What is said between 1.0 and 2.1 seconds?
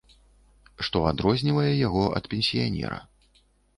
адрознівае яго